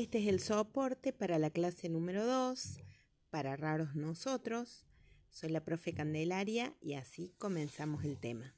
[0.00, 2.78] Este es el soporte para la clase número 2,
[3.28, 4.86] para raros nosotros.
[5.28, 8.54] Soy la profe Candelaria y así comenzamos el tema.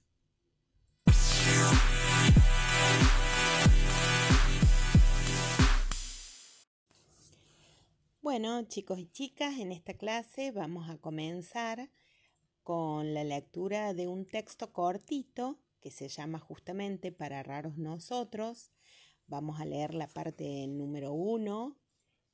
[8.20, 11.90] Bueno, chicos y chicas, en esta clase vamos a comenzar
[12.62, 18.70] con la lectura de un texto cortito que se llama justamente Para raros nosotros.
[19.32, 21.78] Vamos a leer la parte número uno,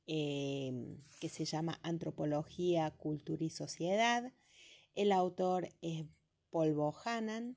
[0.05, 4.33] em, que se llama Antropología, Cultura y Sociedad.
[4.95, 6.03] El autor es
[6.49, 7.55] Paul Bohannan.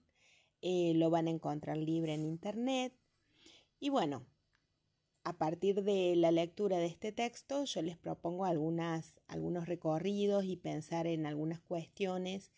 [0.60, 2.96] Eh, lo van a encontrar libre en internet.
[3.80, 4.24] Y bueno,
[5.24, 10.54] a partir de la lectura de este texto, yo les propongo algunas, algunos recorridos y
[10.54, 12.52] pensar en algunas cuestiones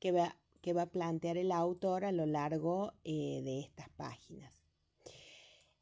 [0.00, 0.36] que va,
[0.82, 4.65] a plantear el autor a lo largo eh, de estas páginas.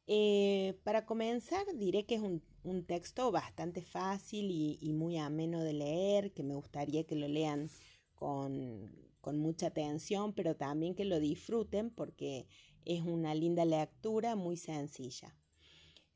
[0.07, 2.41] Eh, para comenzar, diré que es un,
[2.85, 7.69] texto bastante fácil y, muy ameno de leer, que me gustaría que lo lean
[8.13, 8.91] con,
[9.33, 12.47] mucha atención, pero también que lo disfruten porque
[12.85, 15.35] es una linda lectura muy sencilla.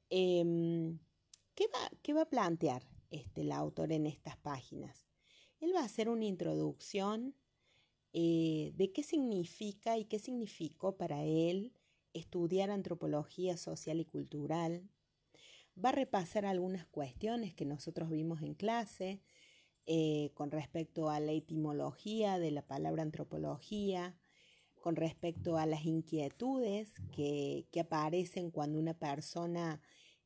[0.09, 0.99] Em,
[1.55, 5.07] ¿qué, va, ¿qué, va, a plantear este, el autor en estas páginas?
[5.59, 7.35] Él va a hacer una introducción
[8.13, 11.73] eh, de qué significa y qué significó para él
[12.13, 14.89] estudiar antropología social y cultural.
[15.83, 19.21] Va a repasar algunas cuestiones que nosotros vimos en clase
[19.85, 24.15] eh, con respecto a la etimología de la palabra antropología,
[24.80, 29.81] con respecto a las inquietudes que, aparecen cuando una persona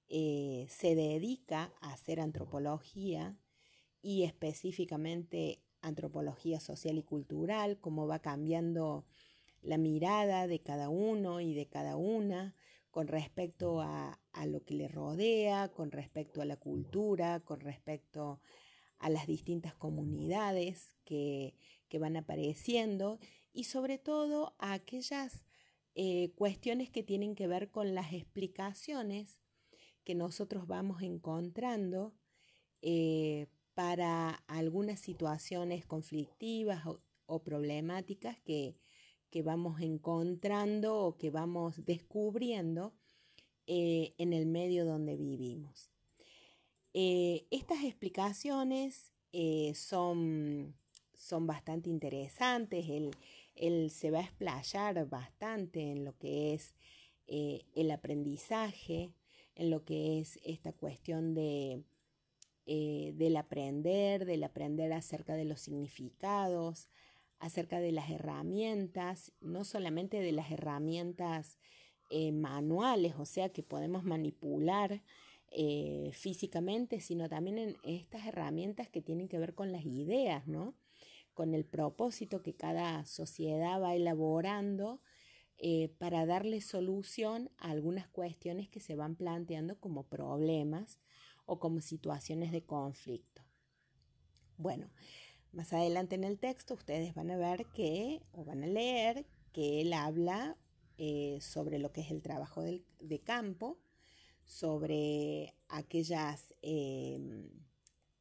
[0.08, 3.38] eh, se dedica a hacer antropología
[4.02, 9.06] y específicamente antropología social y cultural, cómo va cambiando
[9.64, 12.56] la mirada de cada uno y de cada una
[12.92, 18.40] con respecto a, lo que le rodea, con respecto a la cultura, con respecto
[19.00, 21.56] a las distintas comunidades que,
[22.00, 23.20] van apareciendo
[23.52, 25.46] y sobre todo a aquellas
[25.94, 29.40] eh, cuestiones que tienen que ver con las explicaciones
[30.04, 32.16] que nosotros vamos encontrando
[32.82, 36.84] eh, para algunas situaciones conflictivas
[37.26, 38.76] o, problemáticas que,
[39.42, 42.94] vamos encontrando o que vamos descubriendo
[43.66, 45.90] eh, en el medio donde vivimos.
[46.94, 50.76] Eh, estas explicaciones eh, son,
[51.16, 52.86] son, bastante interesantes,
[53.56, 56.76] él, se va a explayar bastante en lo que es
[57.28, 59.14] el aprendizaje,
[59.56, 61.84] en lo que es esta cuestión de,
[62.66, 66.90] del aprender, del aprender acerca de los significados,
[67.44, 71.58] acerca de las herramientas, no solamente de las herramientas
[72.10, 75.04] eh, manuales, o sea, que podemos manipular
[75.52, 80.74] eh, físicamente, sino también en estas herramientas que tienen que ver con las ideas, ¿no?
[81.34, 85.02] Con el propósito que cada sociedad va elaborando
[85.98, 91.00] para darle solución a algunas cuestiones que se van planteando como problemas
[91.46, 93.42] o como situaciones de conflicto.
[94.58, 94.90] Bueno,
[95.54, 99.82] más adelante en el texto ustedes van a ver que, o van a leer, que
[99.82, 100.58] él habla
[100.98, 103.78] eh, sobre lo que es el trabajo de campo,
[104.44, 107.50] sobre aquellas, em,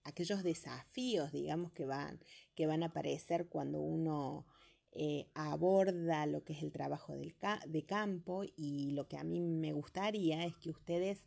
[0.05, 2.21] aquellos desafíos, digamos, que van,
[2.55, 4.47] que van a aparecer cuando uno
[4.93, 7.35] eh, aborda lo que es el trabajo del
[7.67, 8.45] de campo.
[8.57, 11.25] Y lo que a mí me gustaría es que ustedes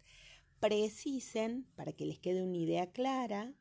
[0.59, 3.53] precisen, para que les quede una idea clara,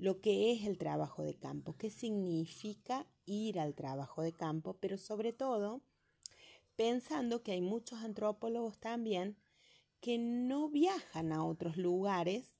[0.00, 4.96] lo que es el trabajo de campo, qué significa ir al trabajo de campo, pero
[4.96, 5.82] sobre todo
[6.74, 9.36] pensando que hay muchos antropólogos también
[10.00, 12.54] que no viajan a otros lugares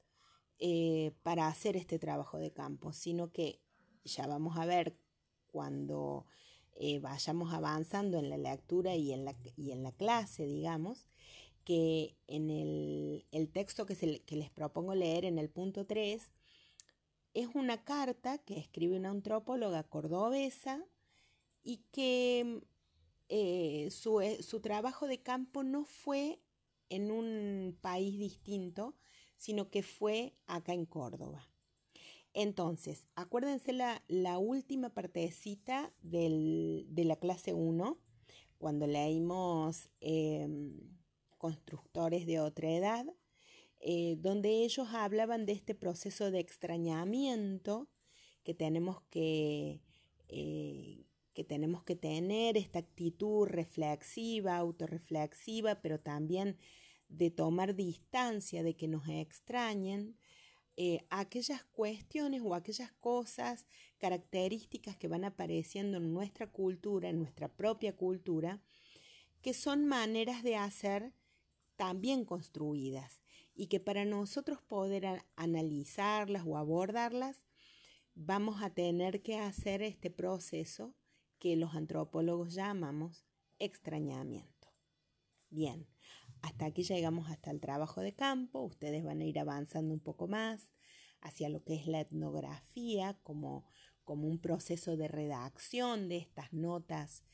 [0.58, 3.62] eh, para hacer este trabajo de campo, sino que
[4.04, 4.94] ya vamos a ver
[5.46, 6.26] cuando
[6.74, 11.06] eh, vayamos avanzando en la lectura y en la, y en la clase, digamos,
[11.64, 16.30] que en el, texto que, les propongo leer en el punto 3
[17.34, 20.84] es una carta que escribe una antropóloga cordobesa
[21.62, 22.62] y que
[23.28, 26.40] eh, su, eh, su, trabajo de campo no fue
[26.88, 28.96] en un país distinto,
[29.36, 31.48] sino que fue acá en Córdoba.
[32.32, 37.98] Entonces, acuérdense la, la última partecita del, de la clase 1,
[38.58, 40.78] cuando leímos em,
[41.38, 43.06] constructores de otra edad,
[43.80, 47.88] eh, donde ellos hablaban de este proceso de extrañamiento
[48.44, 49.80] que tenemos que,
[50.28, 56.58] eh, que tenemos que tener, esta actitud reflexiva, autorreflexiva, pero también
[57.08, 60.16] de tomar distancia, de que nos extrañen,
[60.76, 63.66] eh, aquellas cuestiones o aquellas cosas,
[63.98, 68.62] características que van apareciendo en nuestra cultura, en nuestra propia cultura,
[69.40, 71.14] que son maneras de hacer
[71.76, 73.20] también construidas
[73.60, 77.42] y que para nosotros poder analizarlas o abordarlas,
[78.14, 80.94] vamos a tener que hacer este proceso
[81.38, 83.26] que los antropólogos llamamos
[83.58, 84.72] extrañamiento.
[85.50, 85.86] Bien,
[86.40, 90.26] hasta aquí llegamos hasta el trabajo de campo, ustedes van a ir avanzando un poco
[90.26, 90.70] más
[91.20, 93.66] hacia lo que es la etnografía como,
[94.04, 97.24] como un proceso de redacción de estas notas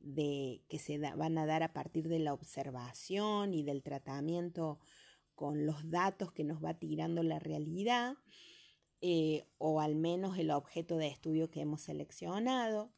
[0.00, 4.80] de, que se van a dar a partir de la observación y del tratamiento
[5.36, 8.16] con los datos que nos va tirando la realidad,
[9.00, 12.92] eh, o al menos el objeto de estudio que hemos seleccionado.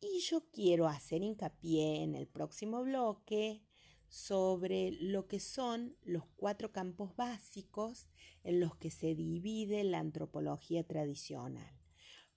[0.00, 3.62] Y yo quiero hacer hincapié en el próximo bloque
[4.08, 8.08] sobre lo que son los cuatro campos básicos
[8.42, 11.72] en los que se divide la antropología tradicional.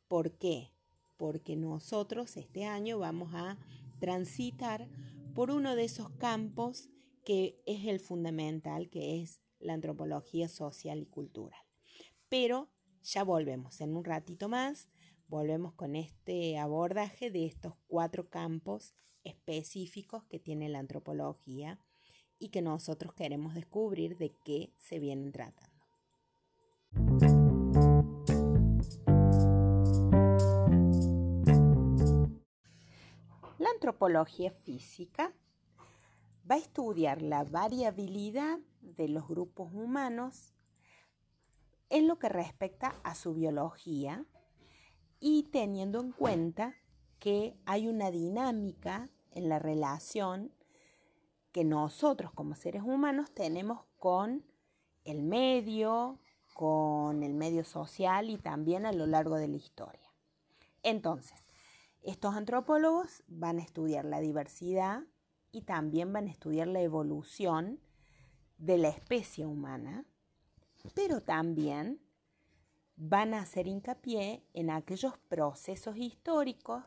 [0.08, 0.72] ¿Por qué?
[1.18, 3.58] Porque nosotros este año vamos a
[4.00, 4.88] transitar
[5.34, 6.90] por uno de esos campos
[7.24, 11.60] que es el fundamental, que es la antropología social y cultural.
[12.30, 12.70] Pero
[13.02, 14.90] ya volvemos en un ratito más,
[15.28, 18.94] volvemos con este abordaje de estos cuatro campos
[19.24, 21.80] específicos que tiene la antropología
[22.40, 25.72] y que nosotros queremos descubrir de qué se vienen tratando.
[33.60, 35.34] La antropología física
[36.50, 40.54] va a estudiar la variabilidad de los grupos humanos
[41.90, 44.26] en lo que respecta a su biología
[45.20, 46.76] y teniendo en cuenta
[47.20, 50.52] que hay una dinámica en la relación
[51.52, 54.44] que nosotros como seres humanos tenemos con
[55.06, 56.20] el medio,
[56.54, 60.12] con el medio social y también a lo largo de la historia.
[60.82, 61.44] Entonces,
[62.02, 65.04] estos antropólogos van a estudiar la diversidad
[65.54, 67.80] y también van a estudiar la evolución
[68.58, 70.06] de la especie humana,
[70.96, 72.02] pero también
[72.96, 76.84] van a hacer hincapié en aquellos procesos históricos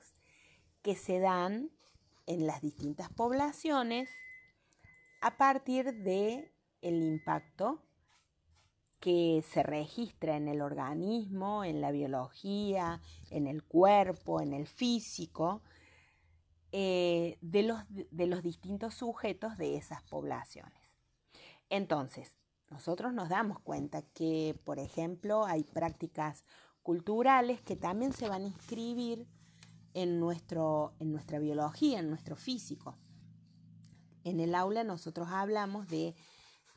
[0.82, 1.70] que se dan
[2.26, 4.10] en las distintas poblaciones
[5.20, 6.52] a partir de
[6.82, 7.82] el impacto
[8.98, 15.62] que se registra en el organismo, en la biología, en el cuerpo, en el físico,
[16.78, 20.92] eh, de, los, de los distintos sujetos de esas poblaciones.
[21.70, 22.36] Entonces,
[22.68, 26.44] nosotros nos damos cuenta que, por ejemplo, hay prácticas
[26.82, 29.26] culturales que también se van a inscribir
[29.94, 32.98] en, nuestro, en nuestra biología, en nuestro físico.
[34.22, 36.14] En el aula nosotros hablamos de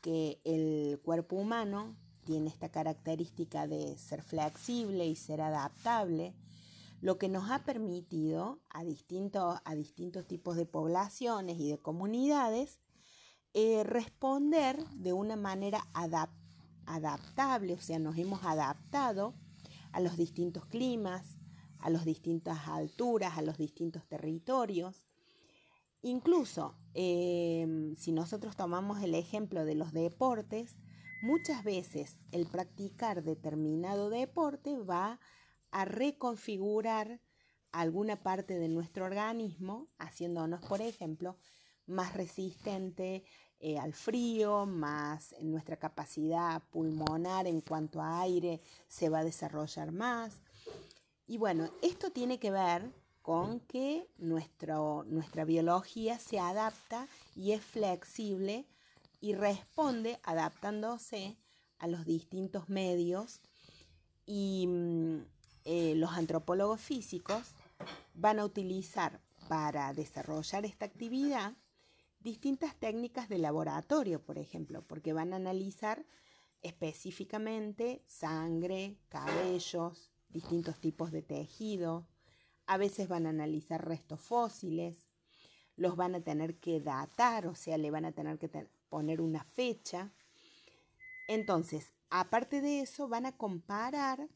[0.00, 1.94] que el cuerpo humano
[2.24, 6.32] tiene esta característica de ser flexible y ser adaptable,
[7.00, 12.80] lo que nos ha permitido a, distintos, a distintos tipos de poblaciones y de comunidades
[13.52, 15.88] eh, responder de una manera
[16.84, 19.34] adaptable, o sea, nos hemos adaptado
[19.92, 21.38] a los distintos climas,
[21.80, 25.04] a las distintas alturas, a los distintos territorios.
[26.02, 30.76] Incluso, em, si nosotros tomamos el ejemplo de los deportes,
[31.22, 35.20] muchas veces el practicar determinado deporte va a
[35.84, 37.20] reconfigurar
[37.72, 41.36] alguna parte de nuestro organismo, haciéndonos, por ejemplo,
[41.86, 43.24] más resistente
[43.60, 49.92] eh, al frío, más nuestra capacidad pulmonar en cuanto a aire se va a desarrollar
[49.92, 50.40] más.
[51.26, 52.90] Y bueno, esto tiene que ver
[53.22, 58.66] con que nuestra biología se adapta y es flexible
[59.20, 61.36] y responde adaptándose
[61.78, 63.40] a los distintos medios
[64.26, 65.20] y mm,
[65.72, 67.54] eh, los antropólogos físicos
[68.14, 71.54] van a utilizar para desarrollar esta actividad
[72.18, 76.04] distintas técnicas de laboratorio, por ejemplo, porque van a analizar
[76.62, 82.08] específicamente sangre, cabellos, distintos tipos de tejido,
[82.66, 85.06] a veces van a analizar restos fósiles,
[85.76, 88.48] los van a tener que datar, o sea, le van a tener que
[88.88, 90.12] poner una fecha.
[91.28, 94.28] Entonces, aparte de eso, van a comparar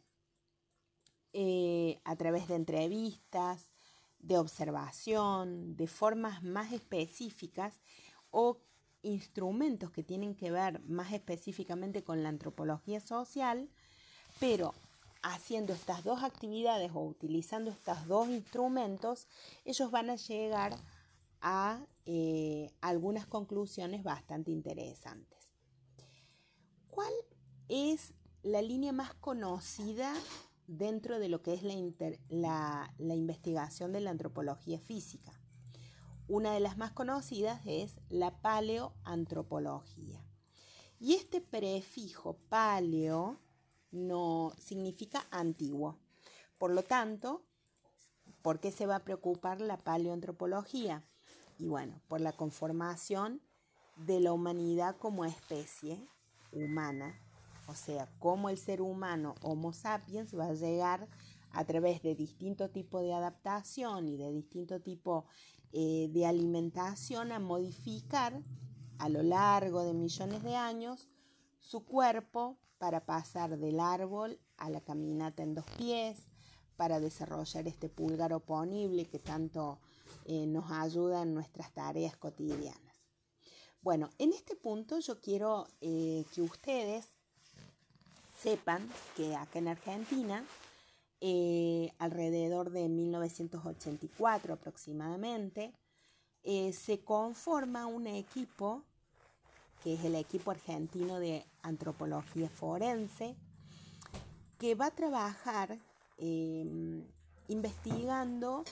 [1.36, 3.72] eh, a través de entrevistas,
[4.20, 7.80] de observación, de formas más específicas
[8.30, 8.58] o
[9.02, 13.68] instrumentos que tienen que ver más específicamente con la antropología social,
[14.38, 14.74] pero
[15.22, 19.26] haciendo estas dos actividades o utilizando estos dos instrumentos,
[19.64, 20.76] ellos van a llegar
[21.40, 25.50] a eh, algunas conclusiones bastante interesantes.
[26.90, 27.12] ¿Cuál
[27.68, 28.14] es
[28.44, 30.14] la línea más conocida
[30.66, 31.62] dentro de lo que es
[32.28, 35.32] la, la, investigación de la antropología física?
[36.26, 40.24] Una de las más conocidas es la paleoantropología.
[40.98, 43.38] Y este prefijo paleo
[43.90, 45.98] no significa antiguo.
[46.58, 47.42] Por lo tanto,
[48.42, 51.04] ¿por qué se va a preocupar la paleoantropología?
[51.58, 53.40] Y bueno, por la conformación
[53.96, 56.08] de la humanidad como especie
[56.52, 57.20] humana,
[57.66, 61.08] o sea, cómo el ser humano Homo sapiens va a llegar
[61.50, 65.26] a través de distinto tipo de adaptación y de distinto tipo
[65.72, 68.42] eh, de alimentación a modificar
[68.98, 71.08] a lo largo de millones de años
[71.60, 76.18] su cuerpo para pasar del árbol a la caminata en dos pies,
[76.76, 79.80] para desarrollar este pulgar oponible que tanto
[80.26, 82.80] eh, nos ayuda en nuestras tareas cotidianas.
[83.80, 87.13] Bueno, en este punto yo quiero eh, que ustedes
[88.44, 88.86] sepan
[89.16, 90.44] que acá en Argentina,
[91.22, 95.72] eh, alrededor de 1984 aproximadamente,
[96.44, 98.82] se conforma un equipo,
[99.82, 103.34] que es el equipo argentino de antropología forense,
[104.58, 105.78] que va a trabajar
[106.18, 107.02] em,
[107.48, 108.64] investigando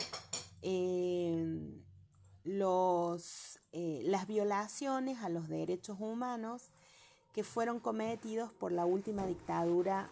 [0.61, 1.83] em,
[2.45, 6.71] los, eh, las violaciones a los derechos humanos
[7.33, 10.11] que fueron cometidos por la última dictadura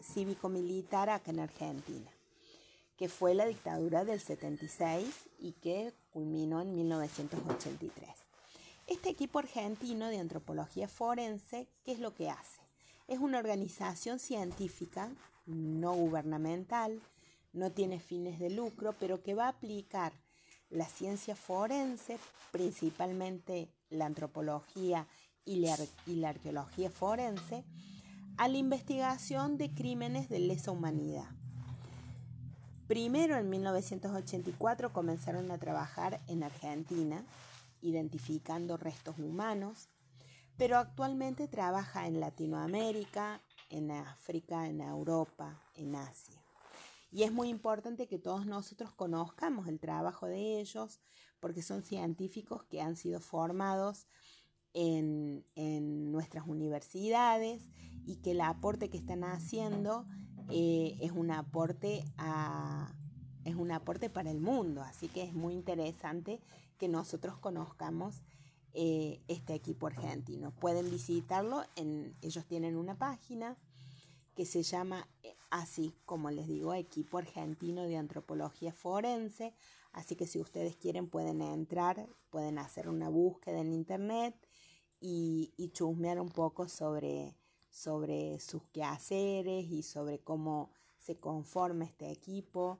[0.00, 2.10] cívico-militar acá en Argentina,
[2.96, 8.08] que fue la dictadura del 76 y que culminó en 1983.
[8.86, 12.60] Este equipo argentino de antropología forense, ¿qué es lo que hace?
[13.08, 15.10] Es una organización científica
[15.46, 17.00] no gubernamental,
[17.52, 20.12] no tiene fines de lucro, pero que va a aplicar
[20.70, 22.18] la ciencia forense,
[22.50, 25.06] principalmente la antropología
[25.44, 27.64] y la, y arqueología forense,
[28.36, 31.28] a la investigación de crímenes de lesa humanidad.
[32.86, 37.24] Primero, en 1984, comenzaron a trabajar en Argentina,
[37.80, 39.88] identificando restos humanos,
[40.56, 46.42] pero actualmente trabaja en Latinoamérica, en África, en Europa, en Asia.
[47.10, 51.00] Y es muy importante que todos nosotros conozcamos el trabajo de ellos,
[51.40, 54.06] porque son científicos que han sido formados
[54.74, 55.44] en,
[56.12, 57.70] nuestras universidades
[58.04, 60.06] y que el aporte que están haciendo
[60.50, 62.04] eh, es un aporte
[63.44, 66.40] es un aporte para el mundo, así que es muy interesante
[66.78, 68.22] que nosotros conozcamos
[68.74, 70.52] eh, este equipo argentino.
[70.52, 73.56] Pueden visitarlo, en, ellos tienen una página
[74.34, 79.54] que se llama eh, así como les digo, equipo argentino de antropología forense,
[79.92, 84.34] así que si ustedes quieren pueden entrar, pueden hacer una búsqueda en internet
[85.02, 87.34] y, chusmear un poco sobre,
[87.70, 92.78] sobre sus quehaceres y sobre cómo se conforma este equipo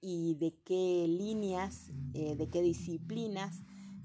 [0.00, 3.62] y de qué líneas, eh, de qué disciplinas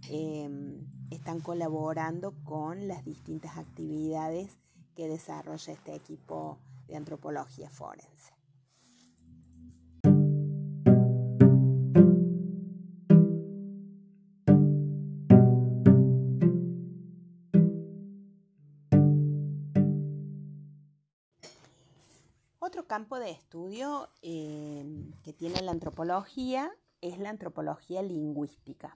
[0.10, 4.58] em, están colaborando con las distintas actividades
[4.96, 8.40] que desarrolla este equipo de antropología forense.
[23.01, 24.86] Campo de estudio eh,
[25.24, 28.96] que tiene la antropología es la antropología lingüística.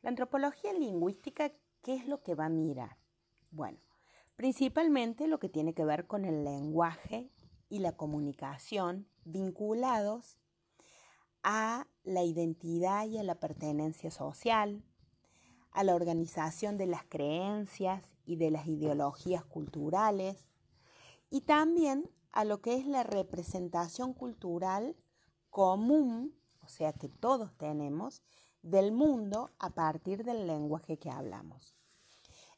[0.00, 1.52] La antropología lingüística,
[1.82, 2.96] ¿qué es lo que va a mirar?
[3.52, 3.78] Bueno,
[4.34, 7.30] principalmente lo que tiene que ver con el lenguaje
[7.68, 10.36] y la comunicación vinculados
[11.44, 14.82] a la identidad y a la pertenencia social,
[15.70, 20.50] a la organización de las creencias y de las ideologías culturales
[21.30, 24.96] y también a lo que es la representación cultural
[25.50, 28.22] común, o sea que todos tenemos,
[28.62, 31.76] del mundo a partir del lenguaje que hablamos.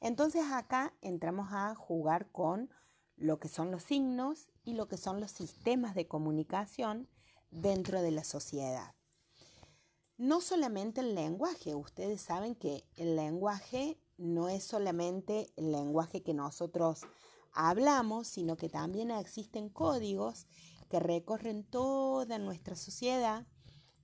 [0.01, 2.71] Entonces acá entramos a jugar con
[3.17, 7.09] lo que son los signos y lo que son los sistemas de comunicación
[7.51, 8.95] dentro de la sociedad.
[10.17, 16.35] No solamente el lenguaje, ustedes saben que el lenguaje no es solamente el lenguaje que
[16.35, 17.03] nosotros
[17.55, 20.47] hablamos, sino que también existen códigos
[20.89, 23.47] que recorren toda nuestra sociedad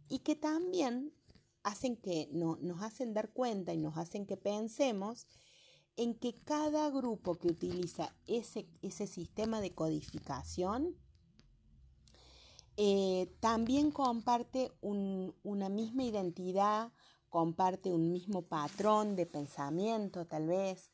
[0.08, 1.12] y que también
[1.62, 5.26] hacen que no, nos hacen dar cuenta y nos hacen que pensemos
[5.96, 10.96] en que cada grupo que utiliza ese, ese sistema de codificación
[12.76, 16.92] eh, también comparte una misma identidad
[17.30, 20.90] comparte un mismo patrón de pensamiento tal vez.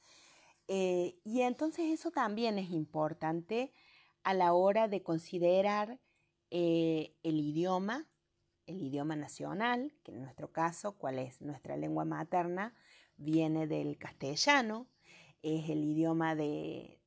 [0.68, 3.72] Eh, y entonces eso también es importante
[4.24, 6.00] a la hora de considerar
[6.50, 8.08] eh, el idioma,
[8.66, 12.74] el idioma nacional, que en nuestro caso, ¿cuál es nuestra lengua materna?
[13.16, 14.88] Viene del castellano,
[15.42, 17.00] es el idioma de,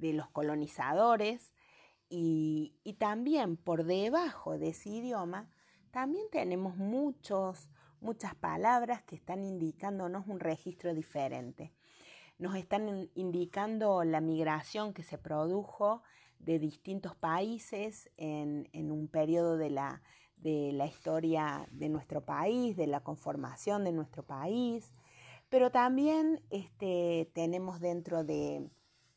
[0.00, 1.54] los colonizadores
[2.08, 5.50] y, y, también por debajo de ese idioma
[5.90, 7.68] también tenemos muchos,
[8.00, 11.72] muchas palabras que están indicándonos un registro diferente.
[12.38, 16.02] Nos están indicando la migración que se produjo
[16.38, 20.02] de distintos países en, un periodo de la,
[20.36, 24.92] de la historia de nuestro país, de la conformación de nuestro país,
[25.48, 28.70] pero también este, tenemos dentro de,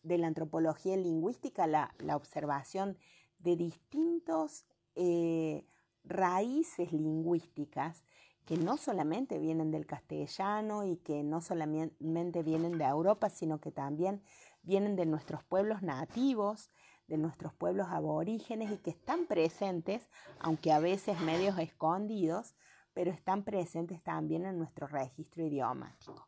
[0.04, 2.98] la antropología lingüística la, observación
[3.40, 5.66] de distintos eh,
[6.04, 8.04] raíces lingüísticas
[8.52, 13.72] que no solamente vienen del castellano y que no solamente vienen de Europa, sino que
[13.72, 14.22] también
[14.62, 16.70] vienen de nuestros pueblos nativos,
[17.08, 22.56] de nuestros pueblos aborígenes y que están presentes, aunque a veces medios escondidos,
[22.92, 26.28] pero están presentes también en nuestro registro idiomático.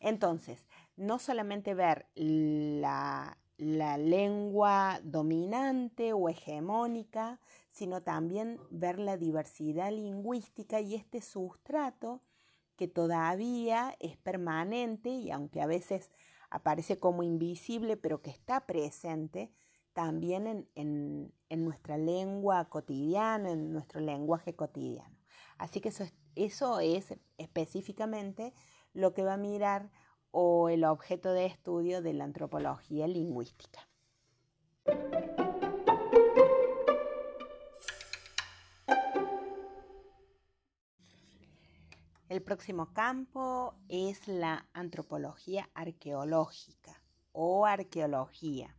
[0.00, 0.66] Entonces,
[0.96, 7.38] no solamente ver la, la lengua dominante o hegemónica,
[7.72, 12.22] sino también ver la diversidad lingüística y este sustrato
[12.76, 16.10] que todavía es permanente y aunque a veces
[16.50, 19.52] aparece como invisible, pero que está presente
[19.92, 25.16] también en, nuestra lengua cotidiana, en nuestro lenguaje cotidiano.
[25.58, 28.54] Así que eso eso es específicamente
[28.94, 29.90] lo que va a mirar
[30.30, 33.86] o el objeto de estudio de la antropología lingüística.
[42.42, 48.76] El próximo campo es la antropología arqueológica o arqueología.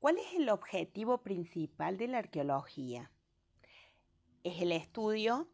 [0.00, 3.12] ¿Cuál es el objetivo principal de la arqueología?
[4.42, 5.48] Es el estudio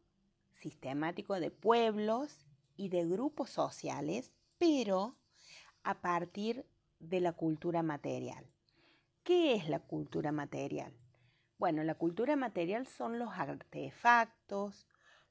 [0.54, 2.46] sistemático de pueblos
[2.78, 5.18] y de grupos sociales, pero
[5.82, 6.64] a partir
[6.98, 8.46] de la cultura material.
[9.22, 10.96] ¿Qué es la cultura material?
[11.58, 14.86] Bueno, la cultura material son los artefactos,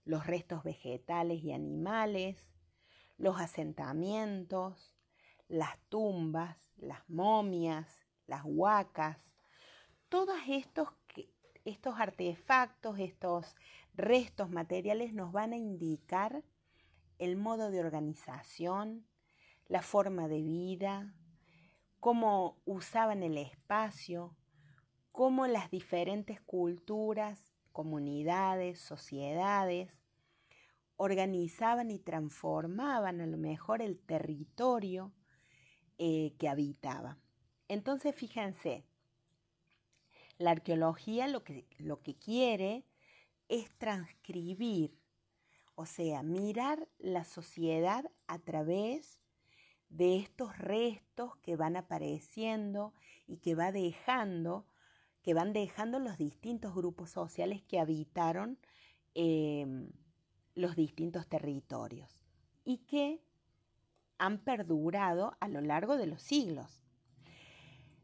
[0.05, 2.37] los restos vegetales y animales,
[3.17, 4.95] los asentamientos,
[5.47, 9.17] las tumbas, las momias, las huacas,
[10.09, 10.89] todos estos,
[11.65, 13.55] estos artefactos, estos
[13.93, 16.43] restos materiales nos van a indicar
[17.17, 19.07] el modo de organización,
[19.67, 21.15] la forma de vida,
[21.99, 24.35] cómo usaban el espacio,
[25.11, 29.91] cómo las diferentes culturas comunidades, sociedades,
[30.95, 35.11] organizaban y transformaban a lo mejor el territorio
[35.97, 37.17] eh, que habitaba.
[37.67, 38.85] Entonces, fíjense,
[40.37, 42.85] la arqueología lo que, lo que quiere
[43.49, 44.97] es transcribir,
[45.75, 49.19] o sea, mirar la sociedad a través
[49.89, 52.93] de estos restos que van apareciendo
[53.27, 54.65] y que va dejando
[55.25, 58.59] que van dejando los distintos grupos sociales que habitaron
[59.15, 59.89] em,
[60.53, 62.21] los distintos territorios
[62.63, 63.23] y que
[64.19, 66.83] han perdurado a lo largo de los siglos.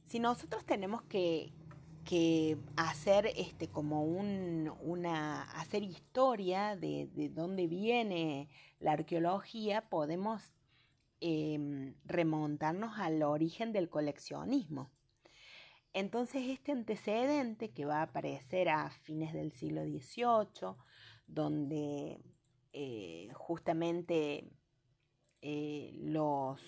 [0.08, 1.54] Si nosotros tenemos que,
[2.76, 10.42] hacer este como una hacer historia de, dónde viene la arqueología, podemos
[11.20, 14.90] em, remontarnos al origen del coleccionismo.
[15.94, 20.76] Entonces este antecedente que va a aparecer a fines del siglo XVIII,
[21.28, 22.22] donde
[22.72, 24.50] eh, justamente
[25.42, 26.62] eh, los,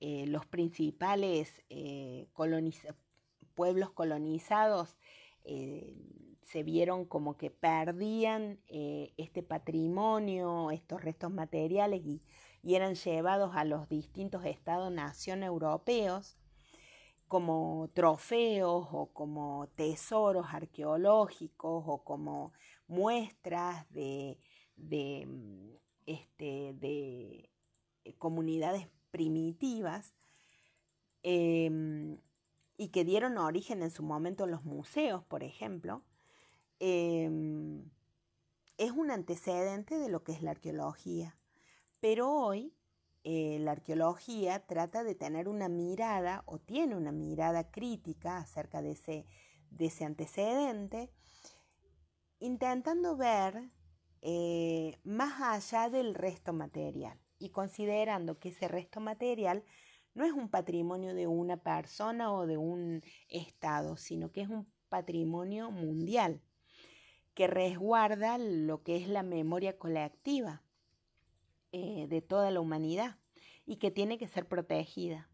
[0.00, 1.62] eh, los, principales
[3.54, 4.96] pueblos colonizados
[5.44, 12.22] se vieron como que perdían este patrimonio, estos restos materiales y,
[12.62, 16.38] y eran llevados a los distintos estados-nación europeos
[17.34, 22.52] como trofeos o como tesoros arqueológicos o como
[22.86, 24.38] muestras de,
[25.26, 25.70] mm,
[26.06, 27.50] este, de
[28.04, 30.14] eh, comunidades primitivas
[31.24, 32.18] em,
[32.76, 36.04] y que dieron origen en su momento a los museos, por ejemplo,
[36.78, 37.90] em,
[38.78, 41.36] es un antecedente de lo que es la arqueología.
[41.98, 42.72] Pero hoy
[43.26, 48.90] eh, la arqueología trata de tener una mirada o tiene una mirada crítica acerca de
[48.90, 49.26] ese,
[49.70, 51.10] de ese antecedente,
[52.38, 53.70] intentando ver
[54.20, 59.64] eh, más allá del resto material y considerando que ese resto material
[60.12, 64.70] no es un patrimonio de una persona o de un estado, sino que es un
[64.90, 66.42] patrimonio mundial
[67.32, 70.63] que resguarda lo que es la memoria colectiva
[71.76, 73.16] eh, de toda la humanidad
[73.66, 75.28] y que tiene que ser protegida.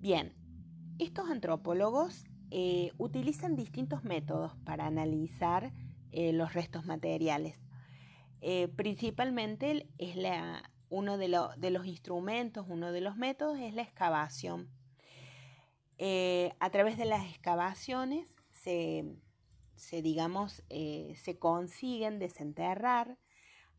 [0.00, 0.34] Bien,
[0.98, 5.72] estos antropólogos eh, utilizan distintos métodos para analizar
[6.10, 7.54] eh, los restos materiales.
[8.74, 14.68] principalmente es la, uno de, los instrumentos, uno de los métodos es la excavación.
[16.58, 19.04] a través de las excavaciones se,
[19.76, 23.18] se digamos, se consiguen desenterrar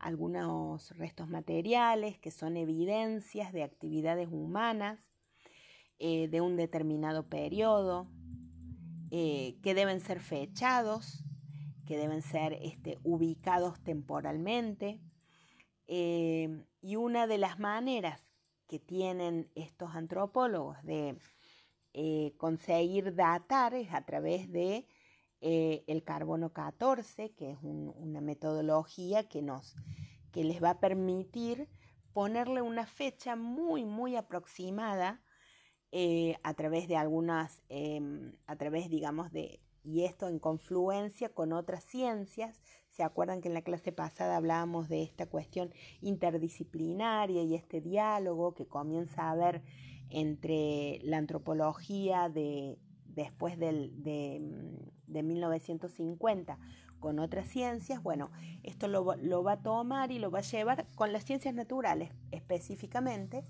[0.00, 4.98] algunos restos materiales que son evidencias de actividades humanas
[5.98, 8.08] eh, de un determinado periodo,
[9.10, 11.22] eh, que deben ser fechados,
[11.84, 14.98] que deben ser este, ubicados temporalmente.
[15.86, 18.32] Eh, y una de las maneras
[18.66, 21.18] que tienen estos antropólogos de
[22.38, 24.86] conseguir datar es a través de
[25.40, 29.74] eh, el carbono 14, que es una metodología que, nos,
[30.32, 31.68] que les va a permitir
[32.12, 35.22] ponerle una fecha muy, muy aproximada
[35.92, 41.52] eh, a través de algunas, em, a través, digamos, de, y esto en confluencia con
[41.52, 42.60] otras ciencias.
[42.90, 48.54] ¿Se acuerdan que en la clase pasada hablábamos de esta cuestión interdisciplinaria y este diálogo
[48.54, 49.62] que comienza a haber
[50.10, 53.90] entre la antropología de, después de,
[55.12, 56.58] de 1950
[57.00, 58.30] con otras ciencias, bueno,
[58.62, 63.44] esto lo, va a tomar y lo va a llevar con las ciencias naturales específicamente,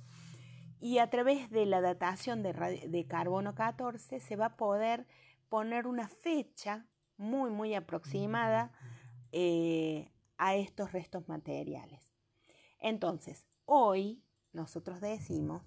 [0.81, 5.07] y a través de la datación de, carbono 14 se va a poder
[5.51, 6.87] poner una fecha
[7.19, 8.73] muy, muy aproximada
[9.33, 12.15] eh, a estos restos materiales.
[12.79, 15.63] Entonces, hoy nosotros decimos,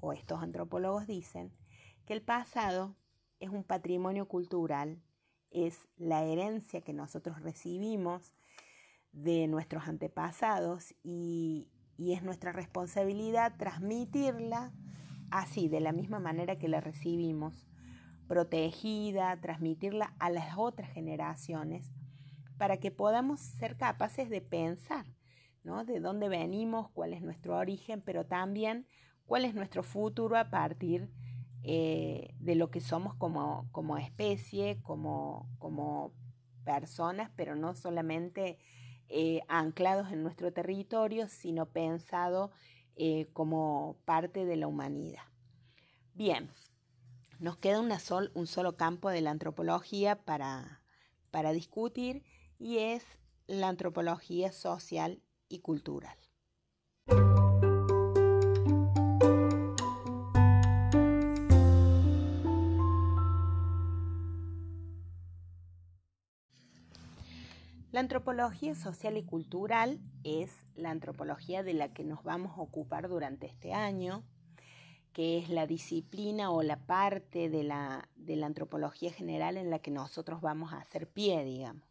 [0.00, 1.52] o estos antropólogos dicen,
[2.06, 2.96] que el pasado
[3.40, 5.02] es un patrimonio cultural
[5.54, 8.34] es la herencia que nosotros recibimos
[9.12, 14.72] de nuestros antepasados y, es nuestra responsabilidad transmitirla
[15.30, 17.68] así, de la misma manera que la recibimos,
[18.26, 21.92] protegida, transmitirla a las otras generaciones
[22.58, 25.06] para que podamos ser capaces de pensar,
[25.62, 25.84] ¿no?
[25.84, 28.86] De dónde venimos, cuál es nuestro origen, pero también
[29.24, 31.10] cuál es nuestro futuro a partir
[31.66, 36.12] eh, de lo que somos como, como especie, como, como,
[36.62, 38.58] personas, pero no solamente
[39.08, 42.52] eh, anclados en nuestro territorio, sino pensado
[42.96, 45.24] eh, como parte de la humanidad.
[46.14, 46.50] Bien,
[47.38, 50.82] nos queda una sol, un solo campo de la antropología para,
[51.30, 52.24] para discutir
[52.58, 53.04] y es
[53.46, 56.16] la antropología social y cultural.
[68.04, 73.46] Antropología social y cultural es la antropología de la que nos vamos a ocupar durante
[73.46, 74.22] este año,
[75.14, 78.06] que es la disciplina o la parte de la,
[78.44, 81.82] antropología general en la que nosotros vamos a hacer pie, digamos.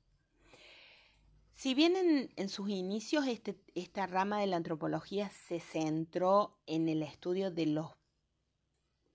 [1.56, 1.95] Si bien
[2.36, 7.65] en, sus inicios este, esta rama de la antropología se centró en el estudio de
[7.65, 7.91] los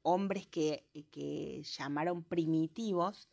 [0.03, 3.29] hombres que, que llamaron primitivos,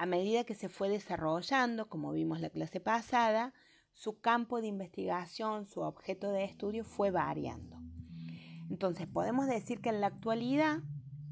[0.00, 3.52] a medida que se fue desarrollando, como vimos la clase pasada,
[3.92, 7.76] su campo de investigación, su objeto de estudio fue variando.
[8.70, 10.78] Entonces, podemos decir que en la actualidad,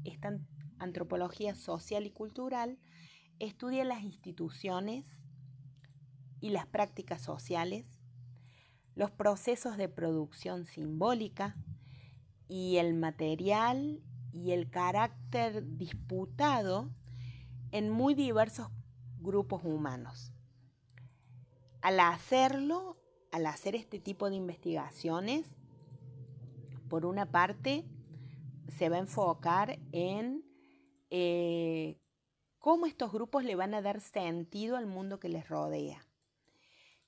[0.03, 0.37] esta
[0.77, 2.77] antropología social y cultural
[3.39, 5.03] estudia las instituciones
[6.39, 7.87] y las prácticas sociales,
[8.93, 11.57] los procesos de producción simbólica
[12.47, 16.91] y el material y el carácter disputado
[17.71, 18.69] en muy diversos
[19.19, 20.31] grupos humanos.
[21.81, 22.97] Al hacerlo,
[23.31, 25.45] al hacer este tipo de investigaciones,
[26.89, 27.85] por una parte,
[28.77, 30.43] se va a enfocar en
[31.09, 31.99] eh,
[32.57, 36.05] cómo estos grupos le van a dar sentido al mundo que les rodea.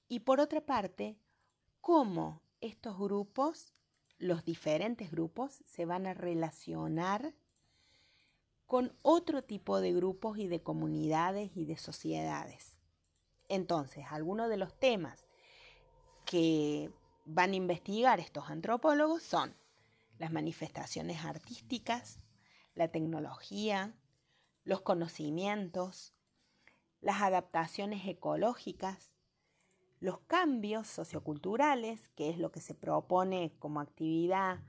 [0.07, 1.17] Y por otra parte,
[1.81, 3.73] cómo estos grupos,
[4.17, 7.33] los diferentes grupos, se van a relacionar
[8.71, 12.77] con otro tipo de grupos y de comunidades y de sociedades.
[13.49, 15.27] Entonces, algunos de los temas
[16.23, 16.89] que
[17.25, 19.53] van a investigar estos antropólogos son
[20.19, 22.21] las manifestaciones artísticas,
[22.73, 23.93] la tecnología,
[24.63, 26.13] los conocimientos,
[27.01, 29.11] las adaptaciones ecológicas,
[29.99, 34.61] los cambios socioculturales, que es lo que se propone como actividad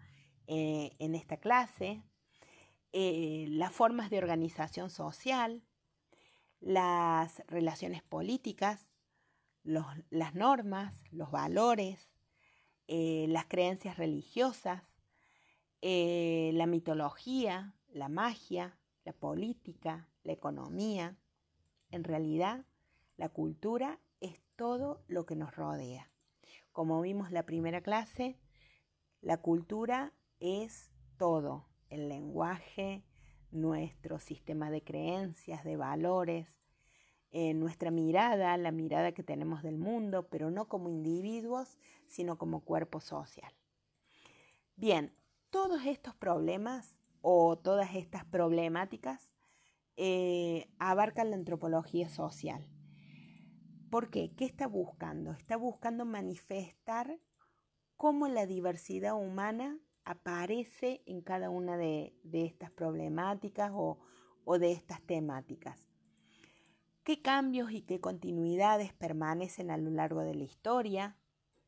[0.49, 2.03] eh, en esta clase,
[2.93, 5.63] eh, las formas de organización social,
[6.61, 8.89] las relaciones políticas,
[9.65, 12.11] las normas, los valores,
[12.89, 14.83] eh, las creencias religiosas,
[15.81, 21.17] la mitología, la magia, la política, la economía.
[21.91, 22.65] En realidad,
[23.17, 26.11] la cultura es todo lo que nos rodea.
[26.73, 28.39] Como vimos la primera clase,
[29.21, 33.05] la cultura es todo, el lenguaje,
[33.51, 36.49] nuestro sistema de creencias, de valores,
[37.31, 42.61] eh, nuestra mirada, la mirada que tenemos del mundo, pero no como individuos, sino como
[42.61, 43.53] cuerpo social.
[44.77, 45.15] Bien,
[45.51, 49.31] todos estos problemas o todas estas problemáticas
[49.97, 52.67] eh, abarcan la antropología social.
[53.91, 54.33] ¿Por qué?
[54.35, 55.33] ¿Qué está buscando?
[55.33, 57.19] Está buscando manifestar
[57.97, 63.99] cómo la diversidad humana aparece en cada una de, estas problemáticas o,
[64.59, 65.89] de estas temáticas.
[67.05, 71.17] ¿Qué cambios y qué continuidades permanecen a lo largo de la historia?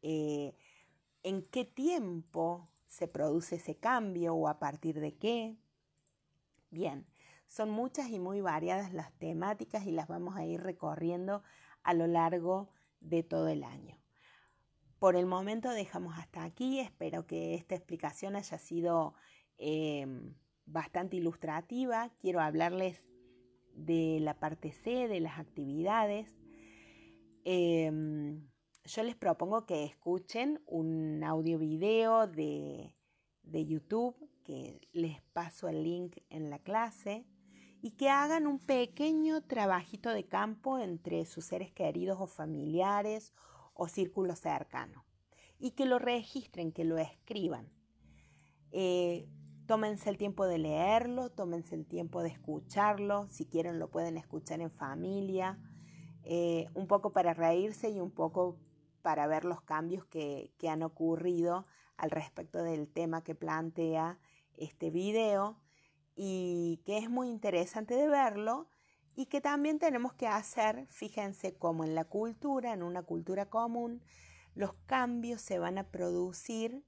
[0.03, 0.57] Eh,
[1.23, 5.57] ¿En qué tiempo se produce ese cambio o a partir de qué?
[6.71, 7.07] Bien,
[7.49, 11.43] son muchas y muy variadas las temáticas y las vamos a ir recorriendo
[11.83, 12.71] a lo largo
[13.01, 14.04] de todo el año.
[15.05, 16.81] Por el momento dejamos hasta aquí.
[16.81, 19.13] Espero que esta explicación haya sido
[19.59, 22.09] em, bastante ilustrativa.
[22.19, 23.05] Quiero hablarles
[23.75, 26.35] de la parte C, de las actividades.
[27.45, 28.49] Em,
[28.87, 32.97] yo les propongo que escuchen un audio video de,
[33.43, 37.27] de YouTube, que les paso el link en la clase
[37.83, 43.35] y que hagan un pequeño trabajito de campo entre sus seres queridos o familiares
[43.75, 45.05] o círculo cercano
[45.59, 47.69] y que lo registren, que lo escriban.
[48.71, 49.29] Eh,
[49.67, 54.61] tómense el tiempo de leerlo, tómense el tiempo de escucharlo, si quieren lo pueden escuchar
[54.61, 55.59] en familia,
[56.25, 58.59] eh, un poco para reírse y un poco
[59.03, 64.19] para ver los cambios que, que han ocurrido al respecto del tema que plantea
[64.57, 65.61] este video
[66.17, 68.69] y que es muy interesante de verlo
[69.17, 74.03] y que también tenemos que hacer, fíjense como en la cultura, en una cultura común,
[74.55, 76.85] los cambios se van a producir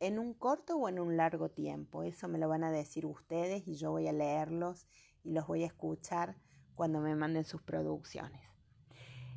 [0.00, 2.02] en un corto o en un largo tiempo.
[2.02, 4.86] Eso me lo van a decir ustedes y yo voy a leerlos
[5.22, 6.36] y los voy a escuchar
[6.74, 8.40] cuando me manden sus producciones.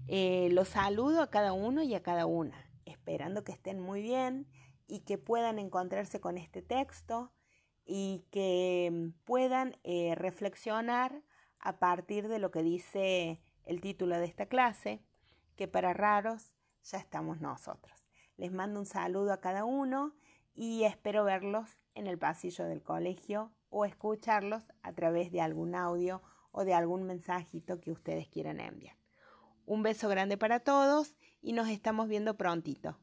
[0.07, 4.47] Eh, los saludo a cada uno y a cada una, esperando que estén muy bien
[4.87, 7.31] y que puedan encontrarse con este texto
[7.85, 11.23] y que puedan eh, reflexionar
[11.63, 15.01] a partir de lo que dice el título de esta clase,
[15.55, 16.51] que para raros
[16.83, 18.05] ya estamos nosotros.
[18.35, 20.13] Les mando un saludo a cada uno
[20.53, 26.21] y espero verlos en el pasillo del colegio o escucharlos a través de algún audio
[26.51, 28.97] o de algún mensajito que ustedes quieran enviar.
[29.65, 32.97] Un beso grande para todos y nos estamos viendo prontito.